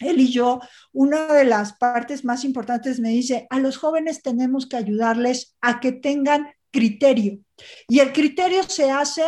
[0.00, 0.60] él y yo,
[0.92, 5.80] una de las partes más importantes me dice, a los jóvenes tenemos que ayudarles a
[5.80, 7.40] que tengan criterio.
[7.88, 9.22] Y el criterio se hace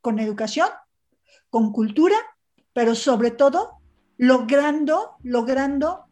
[0.00, 0.68] con educación,
[1.50, 2.16] con cultura,
[2.72, 3.80] pero sobre todo
[4.16, 6.04] logrando, logrando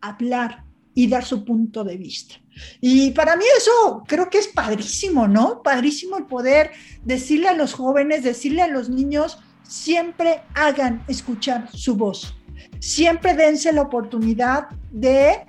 [0.00, 2.36] hablar y dar su punto de vista.
[2.80, 5.62] Y para mí eso creo que es padrísimo, ¿no?
[5.62, 6.72] Padrísimo el poder
[7.04, 12.34] decirle a los jóvenes, decirle a los niños, siempre hagan escuchar su voz.
[12.78, 15.46] Siempre dense la oportunidad de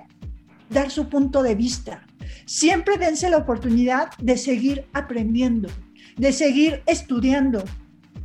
[0.70, 2.06] dar su punto de vista.
[2.46, 5.68] Siempre dense la oportunidad de seguir aprendiendo,
[6.16, 7.62] de seguir estudiando.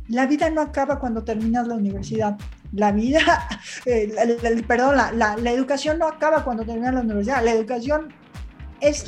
[0.08, 2.36] La vida no acaba cuando terminas la universidad.
[2.72, 3.48] La vida,
[3.86, 4.14] eh,
[4.66, 7.44] perdón, la, la educación no acaba cuando terminas la universidad.
[7.44, 8.12] La educación
[8.80, 8.98] es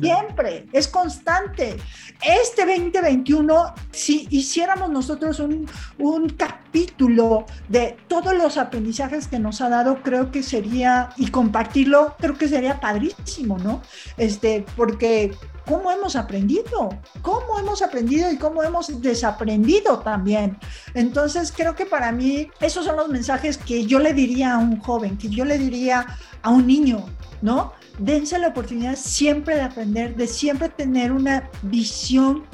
[0.00, 1.76] siempre, es constante.
[2.22, 9.68] Este 2021, si hiciéramos nosotros un, un, capítulo de todos los aprendizajes que nos ha
[9.68, 13.82] dado, creo que sería, y compartirlo, creo que sería padrísimo, ¿no?
[14.16, 15.32] Este, porque
[15.66, 16.90] cómo hemos aprendido,
[17.22, 20.58] cómo hemos aprendido y cómo hemos desaprendido también.
[20.94, 24.78] Entonces, creo que para mí esos son los mensajes que yo le diría a un
[24.80, 26.06] joven, que yo le diría
[26.42, 27.04] a un niño,
[27.42, 27.72] ¿no?
[27.98, 32.44] Dense la oportunidad siempre de aprender, de siempre tener una visión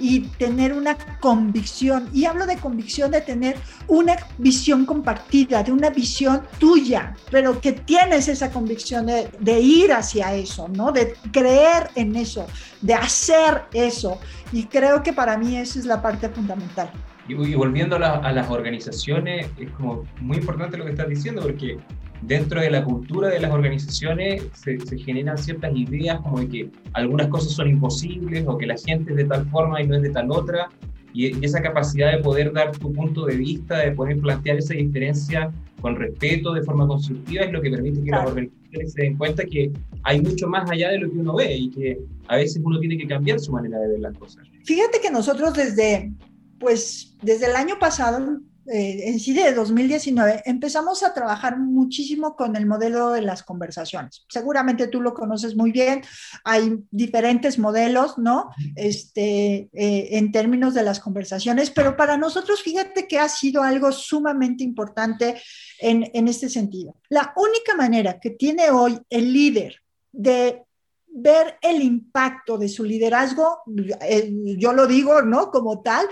[0.00, 2.08] y tener una convicción.
[2.12, 7.72] Y hablo de convicción de tener una visión compartida, de una visión tuya, pero que
[7.72, 10.90] tienes esa convicción de, ir hacia eso, ¿no?
[10.90, 12.46] De creer en eso,
[12.80, 14.18] de hacer eso.
[14.52, 16.90] Y creo que para mí esa es la parte fundamental.
[17.28, 21.78] Y, volviendo a las organizaciones, es como muy importante lo que estás diciendo, porque
[22.22, 27.28] dentro de la cultura de las organizaciones se, generan ciertas ideas como de que algunas
[27.28, 30.10] cosas son imposibles o que la gente es de tal forma y no es de
[30.10, 30.68] tal otra.
[31.12, 35.52] Y, esa capacidad de poder dar tu punto de vista, de poder plantear esa diferencia
[35.80, 39.44] con respeto, de forma constructiva, es lo que permite que las organizaciones se den cuenta
[39.44, 42.78] que hay mucho más allá de lo que uno ve y que a veces uno
[42.78, 44.46] tiene que cambiar su manera de ver las cosas.
[44.64, 46.12] Fíjate que nosotros desde,
[46.58, 48.40] pues, desde el año pasado
[48.72, 54.24] eh, en sí de 2019, empezamos a trabajar muchísimo con el modelo de las conversaciones.
[54.28, 56.02] Seguramente tú lo conoces muy bien,
[56.44, 58.50] hay diferentes modelos, ¿no?
[58.76, 63.90] Este, eh, en términos de las conversaciones, pero para nosotros, fíjate que ha sido algo
[63.90, 65.40] sumamente importante
[65.80, 66.96] en, en este sentido.
[67.08, 69.76] La única manera que tiene hoy el líder
[70.12, 70.62] de
[71.12, 73.58] ver el impacto de su liderazgo,
[74.02, 75.50] eh, yo lo digo, ¿no?
[75.50, 76.06] Como tal,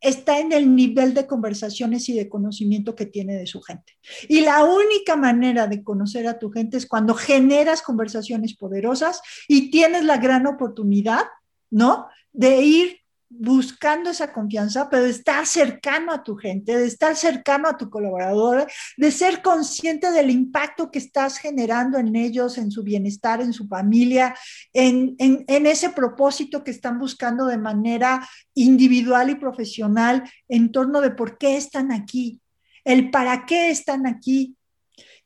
[0.00, 3.98] está en el nivel de conversaciones y de conocimiento que tiene de su gente.
[4.28, 9.70] Y la única manera de conocer a tu gente es cuando generas conversaciones poderosas y
[9.70, 11.24] tienes la gran oportunidad,
[11.70, 12.06] ¿no?
[12.32, 12.97] De ir
[13.30, 17.90] buscando esa confianza, pero de estar cercano a tu gente, de estar cercano a tu
[17.90, 23.52] colaborador, de ser consciente del impacto que estás generando en ellos, en su bienestar, en
[23.52, 24.34] su familia,
[24.72, 31.10] en, en, ese propósito que están buscando de manera individual y profesional en torno de
[31.10, 32.40] por qué están aquí,
[32.84, 34.56] el para qué están aquí,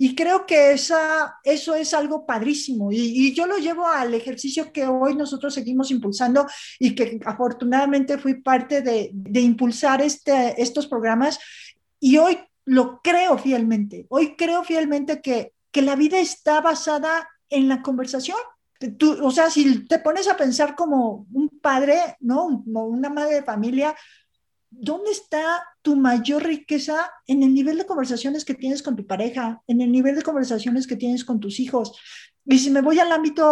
[0.02, 2.90] y creo que esa, eso es algo padrísimo.
[2.90, 6.44] Y, yo lo llevo al ejercicio que hoy nosotros seguimos impulsando
[6.80, 11.38] y que afortunadamente fui parte de, de impulsar este, estos programas.
[12.00, 14.06] Y hoy lo creo fielmente.
[14.08, 18.38] Hoy creo fielmente que, que la vida está basada en la conversación.
[18.98, 22.64] Tú, o sea, si te pones a pensar como un padre, ¿no?
[22.64, 23.94] Como una madre de familia,
[24.74, 29.62] ¿dónde está tu mayor riqueza en el nivel de conversaciones que tienes con tu pareja,
[29.66, 31.92] en el nivel de conversaciones que tienes con tus hijos?
[32.44, 33.46] Y si me voy al ámbito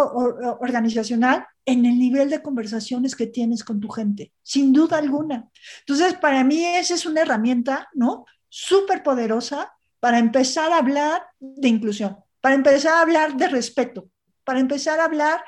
[0.59, 5.49] organizacional, en el nivel de conversaciones que tienes con tu gente, sin duda alguna.
[5.79, 8.25] Entonces, para mí esa es una herramienta, ¿no?
[8.49, 14.09] Súper poderosa para empezar a hablar de inclusión, para empezar a hablar de respeto,
[14.43, 15.41] para empezar a hablar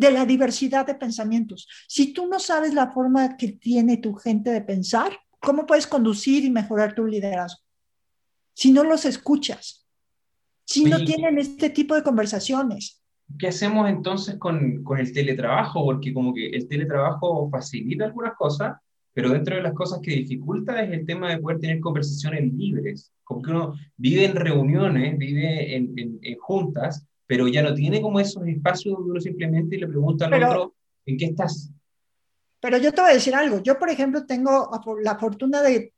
[0.00, 1.68] de la diversidad de pensamientos.
[1.86, 6.42] Si tú no sabes la forma que tiene tu gente de pensar, ¿cómo puedes conducir
[6.42, 7.60] y mejorar tu liderazgo?
[8.54, 9.86] Si no los escuchas,
[10.64, 13.02] si no tienen este tipo de conversaciones.
[13.38, 15.84] ¿Qué hacemos entonces con, con el teletrabajo?
[15.84, 18.78] Porque como que el teletrabajo facilita algunas cosas,
[19.12, 23.12] pero dentro de las cosas que dificulta es el tema de poder tener conversaciones libres,
[23.22, 28.02] como que uno vive en reuniones, vive en, en, en juntas, pero ya no tiene
[28.02, 30.74] como esos espacios donde uno simplemente le pregunta al otro,
[31.06, 31.70] ¿en qué estás?
[32.58, 34.68] Pero yo te voy a decir algo, yo por ejemplo tengo
[35.00, 35.94] la fortuna de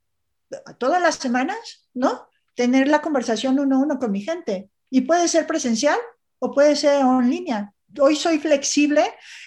[0.76, 2.28] todas las semanas, ¿no?
[2.54, 4.68] Tener la conversación uno a uno con mi gente.
[4.90, 5.98] Y puede ser presencial
[6.38, 7.72] o puede ser en línea.
[7.98, 9.02] Hoy soy flexible.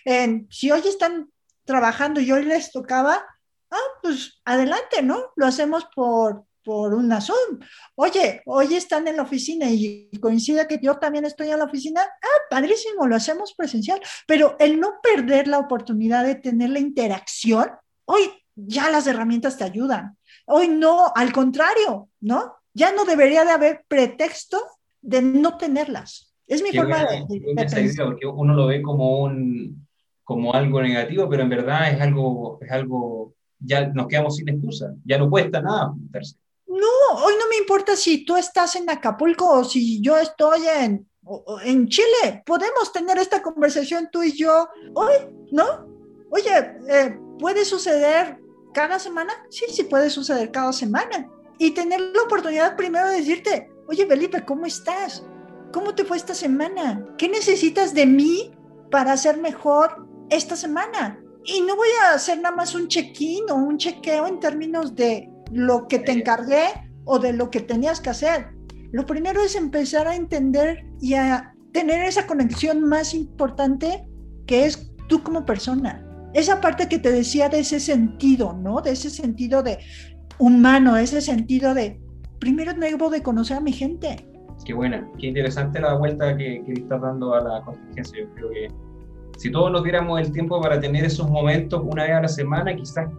[0.06, 1.30] En, si hoy están
[1.66, 3.24] trabajando y hoy les tocaba,
[3.70, 5.34] ah, pues adelante, ¿no?
[5.36, 7.60] Lo hacemos por, por una Zoom.
[7.94, 12.02] Oye, hoy están en la oficina y coincide que yo también estoy en la oficina.
[12.02, 14.02] Ah, padrísimo, lo hacemos presencial.
[14.28, 17.70] Pero el no perder la oportunidad de tener la interacción,
[18.06, 18.24] hoy
[18.56, 20.18] ya las herramientas te ayudan.
[20.48, 22.56] Hoy no, al contrario, ¿no?
[22.74, 24.62] Ya no debería de haber pretexto
[25.02, 26.34] de no tenerlas.
[26.48, 28.06] Es mi forma de, pensar.
[28.06, 29.86] porque uno lo ve como un
[30.24, 34.94] como algo negativo, pero en verdad es algo es algo ya nos quedamos sin excusa,
[35.04, 36.38] ya no cuesta nada juntarse.
[37.16, 41.08] No, hoy no me importa si tú estás en Acapulco o si yo estoy en,
[41.64, 42.44] en Chile.
[42.46, 45.14] Podemos tener esta conversación tú y yo hoy,
[45.52, 45.88] ¿no?
[46.30, 46.52] Oye,
[46.90, 48.38] eh, ¿puede suceder
[48.74, 49.34] cada semana?
[49.50, 51.30] Sí, sí puede suceder cada semana.
[51.58, 55.24] Y tener la oportunidad primero de decirte, oye, Felipe, ¿cómo estás?
[55.72, 57.06] ¿Cómo te fue esta semana?
[57.18, 58.52] ¿Qué necesitas de mí
[58.92, 61.22] para hacer mejor esta semana?
[61.46, 65.30] Y no voy a hacer nada más un check-in o un chequeo en términos de
[65.52, 68.48] lo que te encargué o de lo que tenías que hacer.
[68.92, 74.08] Lo primero es empezar a entender y a tener esa conexión más importante
[74.48, 76.06] que es tú como persona.
[76.34, 78.82] Esa parte que te decía de ese sentido, ¿no?
[78.82, 79.80] De ese sentido de
[80.38, 82.00] humano, ese sentido de,
[82.40, 84.28] primero debo de conocer a mi gente.
[84.66, 88.20] Qué buena, qué interesante la vuelta que, que estás dando a la contingencia.
[88.20, 88.68] Yo creo que
[89.38, 92.76] si todos nos diéramos el tiempo para tener esos momentos una vez a la semana,
[92.76, 93.10] quizás,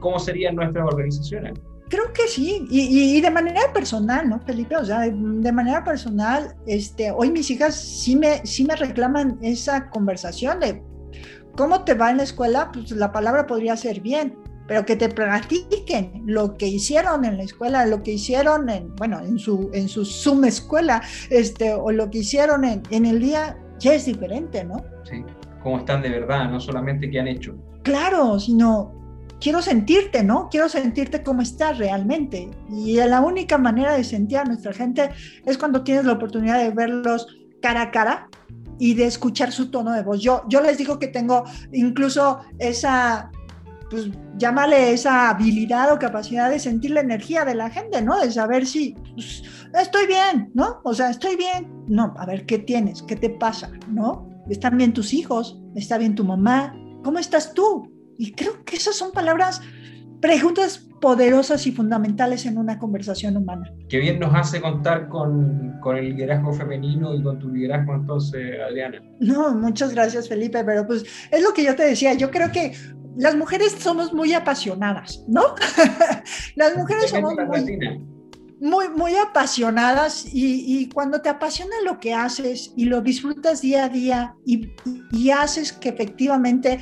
[0.00, 1.58] ¿cómo serían nuestras organizaciones?
[1.88, 4.76] Creo que sí, y, de manera personal, ¿no, Felipe?
[4.76, 9.88] O sea, de, manera personal, este, hoy mis hijas sí me, sí me reclaman esa
[9.90, 10.82] conversación de
[11.56, 15.08] cómo te va en la escuela, pues la palabra podría ser bien, pero que te
[15.08, 19.88] platiquen lo que hicieron en la escuela, lo que hicieron en, bueno, en su, en
[19.88, 24.64] su Zoom escuela, este, o lo que hicieron en, en el día, ya es diferente,
[24.64, 24.84] ¿no?
[25.04, 25.24] Sí,
[25.62, 27.54] cómo están de verdad, no solamente qué han hecho.
[27.84, 28.95] Claro, sino
[29.40, 30.48] quiero sentirte, ¿no?
[30.50, 32.50] Quiero sentirte como estás realmente.
[32.70, 35.10] Y la única manera de sentir a nuestra gente
[35.44, 37.26] es cuando tienes la oportunidad de verlos
[37.60, 38.28] cara a cara
[38.78, 40.20] y de escuchar su tono de voz.
[40.20, 43.30] Yo, yo les digo que tengo incluso esa
[43.90, 48.20] pues llámale esa habilidad o capacidad de sentir la energía de la gente, ¿no?
[48.20, 49.44] De saber si pues,
[49.80, 50.80] estoy bien, ¿no?
[50.82, 51.84] O sea, estoy bien.
[51.86, 53.02] No, a ver, ¿qué tienes?
[53.02, 53.70] ¿Qué te pasa?
[53.88, 54.28] ¿No?
[54.48, 55.60] ¿Están bien tus hijos?
[55.76, 56.74] ¿Está bien tu mamá?
[57.04, 57.95] ¿Cómo estás tú?
[58.18, 59.60] Y creo que esas son palabras,
[60.20, 63.72] preguntas poderosas y fundamentales en una conversación humana.
[63.88, 68.58] Qué bien nos hace contar con, con, el liderazgo femenino y con tu liderazgo entonces,
[68.66, 69.02] Adriana.
[69.20, 72.72] No, muchas gracias Felipe, pero pues es lo que yo te decía, yo creo que
[73.16, 75.42] las mujeres somos muy apasionadas, ¿no?
[76.56, 77.34] las mujeres somos
[78.58, 83.88] muy, muy, apasionadas y, cuando te apasiona lo que haces y lo disfrutas día a
[83.88, 84.72] día y,
[85.12, 86.80] y haces que efectivamente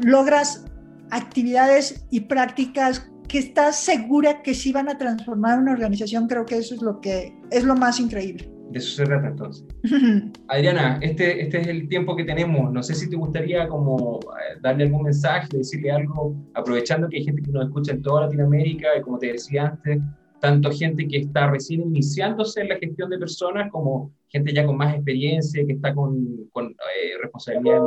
[0.00, 0.64] logras
[1.12, 6.56] actividades y prácticas que estás segura que sí van a transformar una organización, creo que
[6.56, 8.50] eso es lo que es lo más increíble.
[8.70, 9.66] De eso se trata entonces.
[10.48, 12.72] Adriana, este, este es el tiempo que tenemos.
[12.72, 17.24] No sé si te gustaría como eh, darle algún mensaje, decirle algo, aprovechando que hay
[17.24, 20.00] gente que nos escucha en toda Latinoamérica y como te decía antes,
[20.40, 24.78] tanto gente que está recién iniciándose en la gestión de personas como gente ya con
[24.78, 27.80] más experiencia, que está con, con eh, responsabilidad.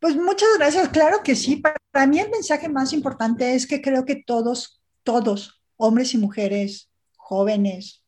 [0.00, 1.62] Pues muchas gracias, claro que sí.
[1.90, 6.90] Para mí el mensaje más importante es que creo que todos, todos, hombres y mujeres,
[7.16, 8.04] jóvenes,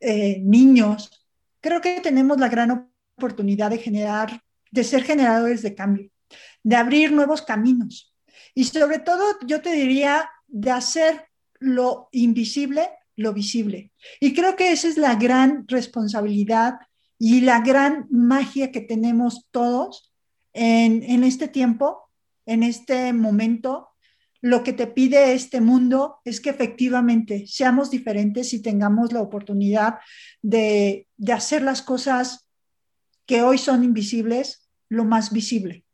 [0.00, 1.26] eh, niños,
[1.60, 6.10] creo que tenemos la gran oportunidad de generar, de ser generadores de cambio,
[6.62, 8.12] de abrir nuevos caminos
[8.54, 11.28] y sobre todo yo te diría de hacer
[11.60, 13.92] lo invisible lo visible.
[14.20, 16.74] Y creo que esa es la gran responsabilidad
[17.18, 20.11] y la gran magia que tenemos todos
[20.52, 22.10] en, este tiempo,
[22.46, 23.88] en este momento,
[24.40, 29.98] lo que te pide este mundo es que efectivamente seamos diferentes y tengamos la oportunidad
[30.42, 32.48] de, hacer las cosas
[33.24, 35.84] que hoy son invisibles lo más visible.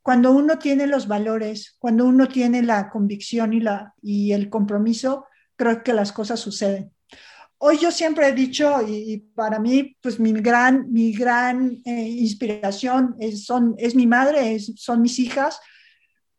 [0.00, 5.26] Cuando uno tiene los valores, cuando uno tiene la convicción y, la, y el compromiso,
[5.56, 6.91] creo que las cosas suceden.
[7.64, 13.14] Hoy yo siempre he dicho, y, para mí, pues mi gran, mi gran eh, inspiración
[13.20, 15.60] es, son, es mi madre, son mis hijas,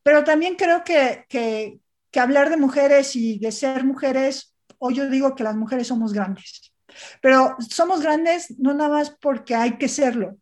[0.03, 1.80] pero también creo que, que,
[2.19, 6.74] hablar de mujeres y de ser mujeres, hoy yo digo que las mujeres somos grandes,
[7.21, 10.36] pero somos grandes no nada más porque hay que serlo,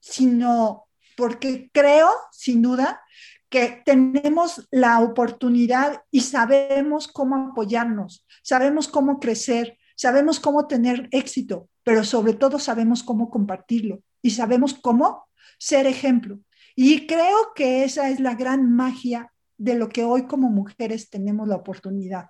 [0.00, 3.00] sino porque creo, sin duda,
[3.48, 11.68] que tenemos la oportunidad y sabemos cómo apoyarnos, sabemos cómo crecer, sabemos cómo tener éxito,
[11.82, 15.28] pero sobre todo sabemos cómo compartirlo y sabemos cómo
[15.58, 16.38] ser ejemplo.
[16.76, 21.48] Y creo que esa es la gran magia de lo que hoy como mujeres tenemos
[21.48, 22.26] la oportunidad.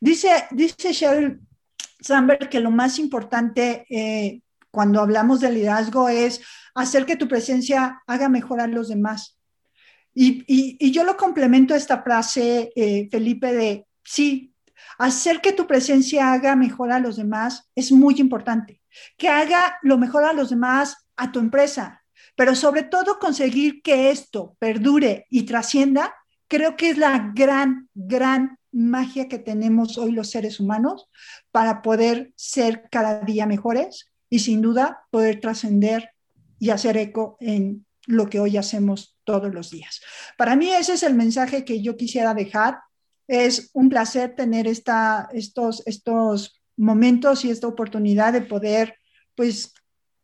[0.00, 1.40] Dice, dice Sheryl
[2.00, 6.40] Sandberg que lo más importante eh, cuando hablamos de liderazgo es
[6.74, 9.38] hacer que tu presencia haga mejor a los demás.
[10.14, 14.54] Y, yo lo complemento esta frase, eh, Felipe, de sí,
[14.98, 18.80] hacer que tu presencia haga mejor a los demás es muy importante.
[19.16, 22.02] Que haga lo mejor a los demás a tu empresa,
[22.36, 26.14] pero sobre todo conseguir que esto perdure y trascienda,
[26.48, 31.08] creo que es la gran, gran magia que tenemos hoy los seres humanos
[31.50, 36.10] para poder ser cada día mejores y sin duda poder trascender
[36.58, 40.00] y hacer eco en lo que hoy hacemos todos los días.
[40.36, 42.78] Para mí ese es el mensaje que yo quisiera dejar.
[43.28, 48.96] Es un placer tener esta, estos, estos momentos y esta oportunidad de poder
[49.34, 49.72] pues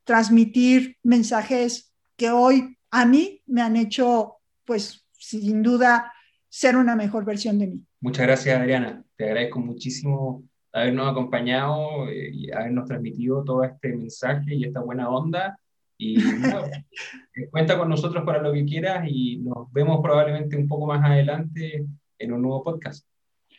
[0.05, 6.13] transmitir mensajes que hoy a mí me han hecho, pues, sin duda,
[6.49, 7.87] ser una mejor versión de mí.
[8.01, 9.05] Muchas gracias, Adriana.
[9.17, 15.11] Te agradezco muchísimo habernos acompañado eh, y habernos transmitido todo este mensaje y esta buena
[15.11, 15.59] onda.
[15.99, 20.87] Y eh, cuenta con nosotros para lo que quieras y nos vemos probablemente un poco
[20.87, 21.85] más adelante
[22.19, 23.07] en un nuevo podcast.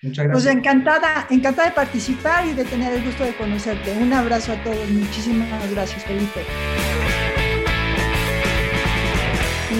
[0.02, 0.46] Muchas gracias.
[0.46, 3.98] Pues encantada, encantada de participar y de tener el gusto de conocerte.
[3.98, 4.90] Un abrazo a todos.
[4.90, 6.42] Muchísimas gracias, Felipe.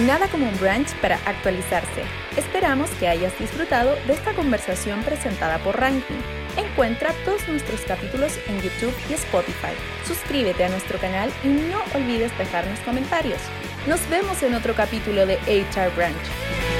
[0.06, 2.02] Nada como un brunch para actualizarse.
[2.36, 6.39] Esperamos que hayas disfrutado de esta conversación presentada por Ranking.
[6.80, 9.74] Encuentra todos nuestros capítulos en YouTube y Spotify.
[10.06, 13.38] Suscríbete a nuestro canal y no olvides dejarnos comentarios.
[13.86, 16.79] Nos vemos en otro capítulo de HR Branch.